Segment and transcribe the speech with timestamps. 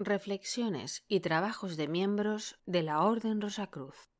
[0.00, 4.10] Reflexiones y trabajos de miembros de la Orden Rosacruz.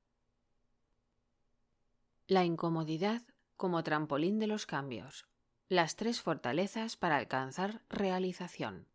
[2.29, 3.23] La incomodidad
[3.57, 5.27] como trampolín de los cambios.
[5.69, 8.87] Las tres fortalezas para alcanzar realización.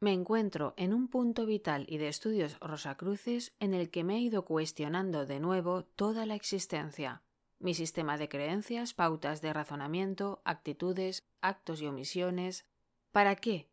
[0.00, 4.20] Me encuentro en un punto vital y de estudios Rosacruces en el que me he
[4.20, 7.22] ido cuestionando de nuevo toda la existencia,
[7.60, 12.66] mi sistema de creencias, pautas de razonamiento, actitudes, actos y omisiones.
[13.12, 13.69] ¿Para qué?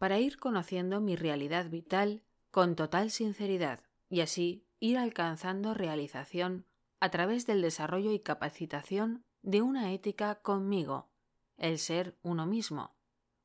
[0.00, 6.64] Para ir conociendo mi realidad vital con total sinceridad y así ir alcanzando realización
[7.00, 11.10] a través del desarrollo y capacitación de una ética conmigo,
[11.58, 12.96] el ser uno mismo,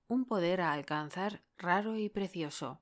[0.07, 2.79] un poder a alcanzar raro y precioso.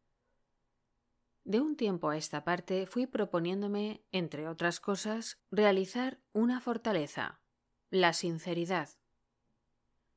[1.43, 7.39] De un tiempo a esta parte fui proponiéndome, entre otras cosas, realizar una fortaleza,
[7.89, 8.89] la sinceridad.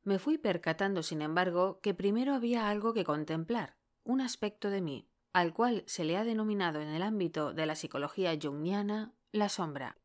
[0.07, 5.09] Me fui percatando, sin embargo, que primero había algo que contemplar, un aspecto de mí,
[5.33, 9.99] al cual se le ha denominado en el ámbito de la psicología junguiana la sombra.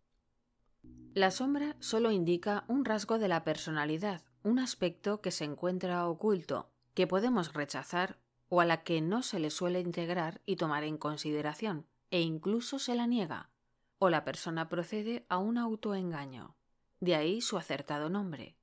[1.13, 6.71] La sombra solo indica un rasgo de la personalidad, un aspecto que se encuentra oculto,
[6.95, 8.17] que podemos rechazar
[8.49, 12.80] o a la que no se le suele integrar y tomar en consideración, e incluso
[12.80, 13.52] se la niega,
[13.99, 16.55] o la persona procede a un autoengaño.
[16.99, 18.58] De ahí su acertado nombre.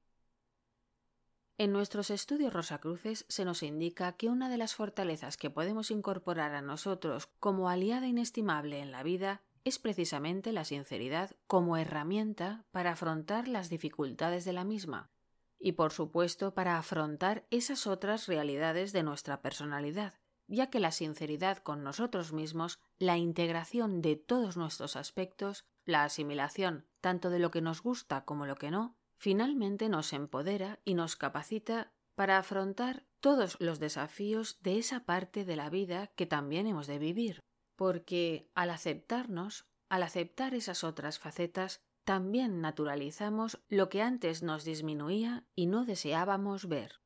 [1.61, 6.55] En nuestros estudios Rosacruces se nos indica que una de las fortalezas que podemos incorporar
[6.55, 12.93] a nosotros como aliada inestimable en la vida es precisamente la sinceridad como herramienta para
[12.93, 15.11] afrontar las dificultades de la misma,
[15.59, 20.15] y por supuesto para afrontar esas otras realidades de nuestra personalidad,
[20.47, 26.87] ya que la sinceridad con nosotros mismos, la integración de todos nuestros aspectos, la asimilación
[27.01, 31.17] tanto de lo que nos gusta como lo que no, finalmente nos empodera y nos
[31.17, 36.87] capacita para afrontar todos los desafíos de esa parte de la vida que también hemos
[36.87, 37.41] de vivir,
[37.77, 45.45] porque al aceptarnos, al aceptar esas otras facetas, también naturalizamos lo que antes nos disminuía
[45.55, 47.01] y no deseábamos ver.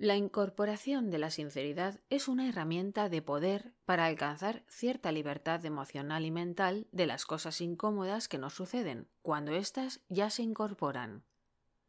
[0.00, 6.24] La incorporación de la sinceridad es una herramienta de poder para alcanzar cierta libertad emocional
[6.24, 11.24] y mental de las cosas incómodas que nos suceden, cuando éstas ya se incorporan.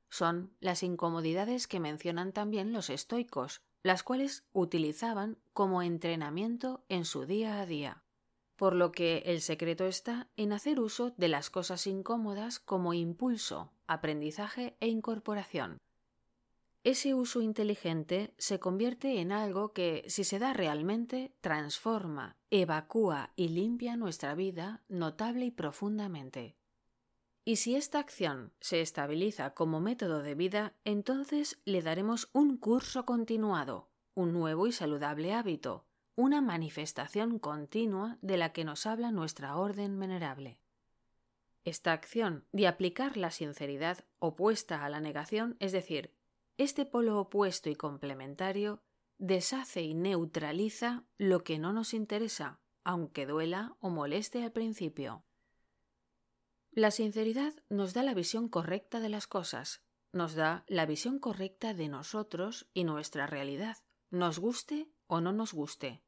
[0.10, 7.28] Son las incomodidades que mencionan también los estoicos, las cuales utilizaban como entrenamiento en su
[7.28, 8.04] día a día
[8.56, 13.72] por lo que el secreto está en hacer uso de las cosas incómodas como impulso,
[13.88, 15.78] aprendizaje e incorporación.
[16.84, 23.50] Ese uso inteligente se convierte en algo que, si se da realmente, transforma, evacúa y
[23.50, 26.56] limpia nuestra vida notable y profundamente.
[27.44, 33.06] Y si esta acción se estabiliza como método de vida, entonces le daremos un curso
[33.06, 35.86] continuado, un nuevo y saludable hábito,
[36.16, 40.62] una manifestación continua de la que nos habla nuestra orden venerable.
[41.66, 46.14] Esta acción de aplicar la sinceridad opuesta a la negación, es decir,
[46.60, 48.84] este polo opuesto y complementario,
[49.18, 55.24] deshace y neutraliza lo que no nos interesa, aunque duela o moleste al principio.
[56.72, 61.74] La sinceridad nos da la visión correcta de las cosas, nos da la visión correcta
[61.74, 63.78] de nosotros y nuestra realidad,
[64.10, 66.04] nos guste o no nos guste.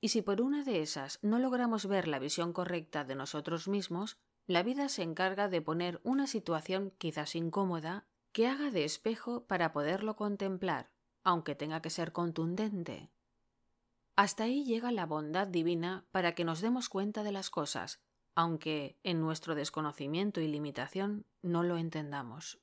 [0.00, 4.16] Y si por una de esas no logramos ver la visión correcta de nosotros mismos,
[4.46, 9.72] la vida se encarga de poner una situación quizás incómoda que haga de espejo para
[9.72, 10.90] poderlo contemplar,
[11.24, 13.10] aunque tenga que ser contundente.
[14.14, 17.98] Hasta ahí llega la bondad divina para que nos demos cuenta de las cosas,
[18.34, 22.58] aunque en nuestro desconocimiento y limitación no lo entendamos.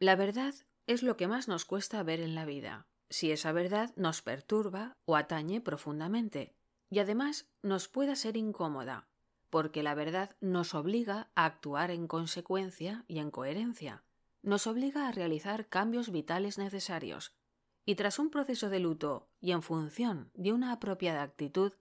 [0.00, 0.52] La verdad
[0.88, 4.96] es lo que más nos cuesta ver en la vida, si esa verdad nos perturba
[5.04, 6.56] o atañe profundamente,
[6.90, 9.06] y además nos pueda ser incómoda,
[9.48, 14.02] porque la verdad nos obliga a actuar en consecuencia y en coherencia,
[14.44, 17.34] nos obliga a realizar cambios vitales necesarios,
[17.86, 21.72] y tras un proceso de luto y en función de una apropiada actitud,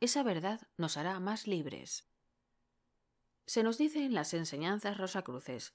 [0.00, 2.08] esa verdad nos hará más libres.
[3.46, 5.74] Se nos dice en las enseñanzas rosacruces,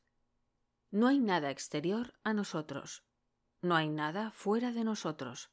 [0.91, 3.03] no hay nada exterior a nosotros,
[3.61, 5.49] no hay nada fuera de nosotros.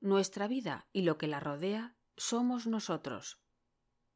[0.00, 3.38] Nuestra vida y lo que la rodea somos nosotros.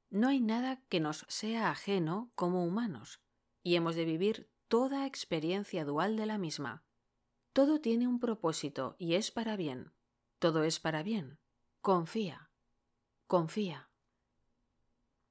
[0.09, 3.21] No hay nada que nos sea ajeno como humanos,
[3.63, 6.85] y hemos de vivir toda experiencia dual de la misma.
[7.53, 9.93] Todo tiene un propósito y es para bien.
[10.39, 11.39] Todo es para bien.
[11.81, 12.51] Confía.
[13.27, 13.89] Confía.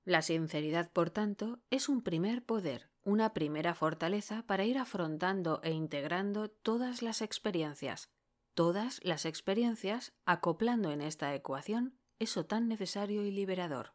[0.03, 5.71] La sinceridad, por tanto, es un primer poder una primera fortaleza para ir afrontando e
[5.71, 8.09] integrando todas las experiencias,
[8.55, 13.93] todas las experiencias, acoplando en esta ecuación eso tan necesario y liberador,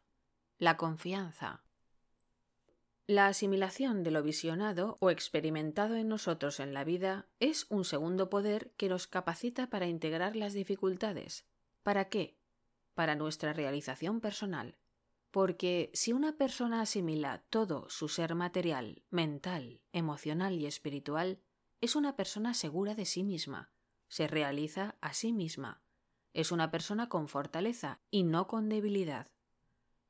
[0.57, 1.63] la confianza.
[3.11, 8.29] La asimilación de lo visionado o experimentado en nosotros en la vida es un segundo
[8.29, 11.45] poder que nos capacita para integrar las dificultades.
[11.83, 12.37] ¿Para qué?
[12.93, 14.77] Para nuestra realización personal.
[15.29, 21.41] Porque si una persona asimila todo su ser material, mental, emocional y espiritual,
[21.81, 23.73] es una persona segura de sí misma,
[24.07, 25.83] se realiza a sí misma,
[26.31, 29.27] es una persona con fortaleza y no con debilidad.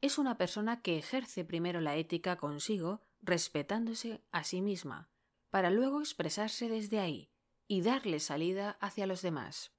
[0.01, 5.09] Es una persona que ejerce primero la ética consigo, respetándose a sí misma,
[5.51, 7.29] para luego expresarse desde ahí
[7.67, 9.71] y darle salida hacia los demás.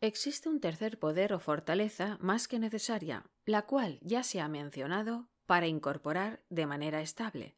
[0.00, 5.28] Existe un tercer poder o fortaleza más que necesaria, la cual ya se ha mencionado
[5.46, 7.56] para incorporar de manera estable,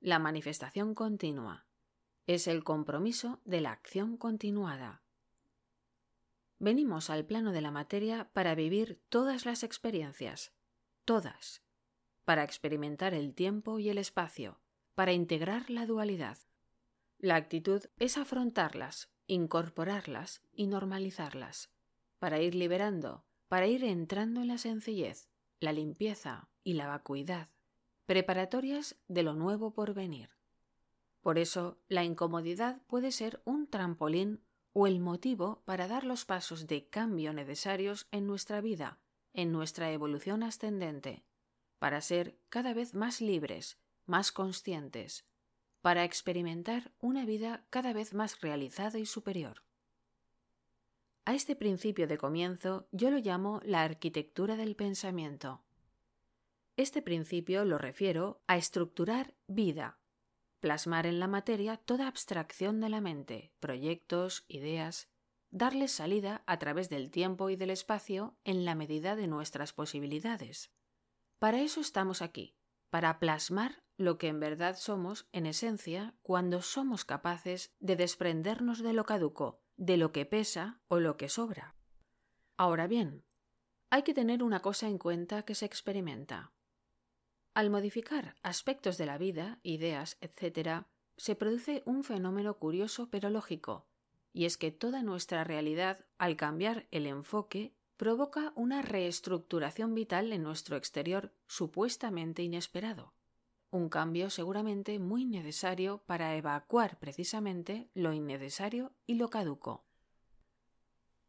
[0.00, 1.66] la manifestación continua.
[2.26, 5.02] Es el compromiso de la acción continuada.
[6.58, 10.54] Venimos al plano de la materia para vivir todas las experiencias,
[11.04, 11.62] todas,
[12.24, 14.60] para experimentar el tiempo y el espacio,
[14.94, 16.38] para integrar la dualidad.
[17.18, 21.70] La actitud es afrontarlas, incorporarlas y normalizarlas,
[22.18, 25.28] para ir liberando, para ir entrando en la sencillez,
[25.60, 27.48] la limpieza y la vacuidad,
[28.06, 30.30] preparatorias de lo nuevo por venir.
[31.20, 34.42] Por eso, la incomodidad puede ser un trampolín
[34.74, 38.98] o el motivo para dar los pasos de cambio necesarios en nuestra vida,
[39.34, 41.24] en nuestra evolución ascendente,
[41.78, 45.26] para ser cada vez más libres, más conscientes,
[45.82, 49.62] para experimentar una vida cada vez más realizada y superior.
[51.26, 55.62] A este principio de comienzo yo lo llamo la arquitectura del pensamiento.
[56.76, 59.98] Este principio lo refiero a estructurar vida,
[60.60, 65.08] plasmar en la materia toda abstracción de la mente, proyectos, ideas,
[65.54, 70.72] darles salida a través del tiempo y del espacio en la medida de nuestras posibilidades.
[71.38, 72.56] Para eso estamos aquí,
[72.90, 78.94] para plasmar lo que en verdad somos en esencia cuando somos capaces de desprendernos de
[78.94, 81.76] lo caduco, de lo que pesa o lo que sobra.
[82.56, 83.24] Ahora bien,
[83.90, 86.52] hay que tener una cosa en cuenta que se experimenta.
[87.54, 90.86] Al modificar aspectos de la vida, ideas, etc.,
[91.16, 93.86] se produce un fenómeno curioso pero lógico,
[94.34, 100.42] y es que toda nuestra realidad, al cambiar el enfoque, provoca una reestructuración vital en
[100.42, 103.14] nuestro exterior supuestamente inesperado.
[103.70, 109.84] Un cambio seguramente muy necesario para evacuar precisamente lo innecesario y lo caduco.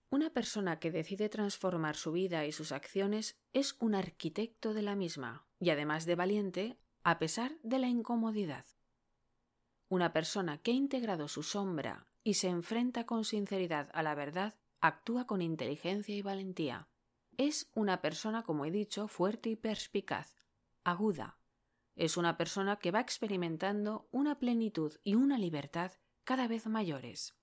[0.09, 4.95] Una persona que decide transformar su vida y sus acciones es un arquitecto de la
[4.95, 8.65] misma, y además de valiente, a pesar de la incomodidad.
[9.89, 14.55] Una persona que ha integrado su sombra y se enfrenta con sinceridad a la verdad,
[14.81, 16.89] actúa con inteligencia y valentía.
[17.37, 20.35] Es una persona, como he dicho, fuerte y perspicaz,
[20.83, 21.37] aguda.
[21.95, 25.93] Es una persona que va experimentando una plenitud y una libertad
[26.25, 27.37] cada vez mayores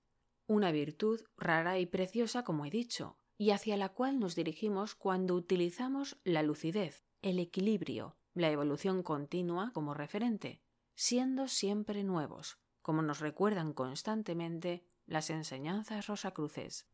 [0.47, 5.35] una virtud rara y preciosa, como he dicho, y hacia la cual nos dirigimos cuando
[5.35, 10.61] utilizamos la lucidez, el equilibrio, la evolución continua como referente,
[10.95, 16.85] siendo siempre nuevos, como nos recuerdan constantemente las enseñanzas rosacruces.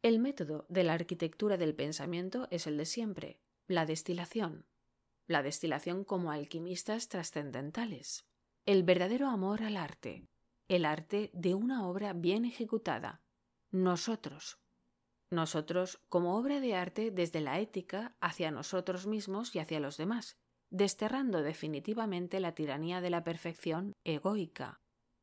[0.00, 4.66] El método de la arquitectura del pensamiento es el de siempre, la destilación,
[5.26, 8.26] la destilación como alquimistas trascendentales,
[8.64, 10.28] el verdadero amor al arte,
[10.68, 13.22] el arte de una obra bien ejecutada.
[13.70, 14.58] Nosotros.
[15.30, 20.38] Nosotros como obra de arte desde la ética hacia nosotros mismos y hacia los demás,
[20.74, 24.80] desterrando definitivamente la tiranía de la perfección egoica,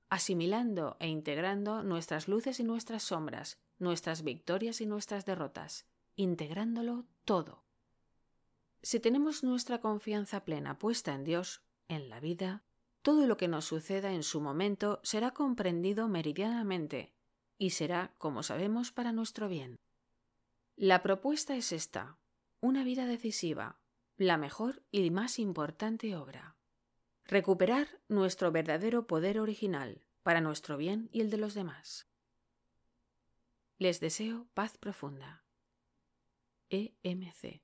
[0.10, 7.65] asimilando e integrando nuestras luces y nuestras sombras, nuestras victorias y nuestras derrotas, integrándolo todo.
[8.81, 12.63] Si tenemos nuestra confianza plena puesta en Dios, en la vida,
[13.01, 17.12] todo lo que nos suceda en su momento será comprendido meridianamente
[17.58, 19.75] y será, como sabemos, para nuestro bien.
[20.77, 22.17] La propuesta es esta
[22.62, 23.80] una vida decisiva,
[24.25, 26.55] la mejor y más importante obra.
[27.25, 32.07] Recuperar nuestro verdadero poder original para nuestro bien y el de los demás.
[33.77, 35.43] Les deseo paz profunda.
[36.69, 37.61] EMC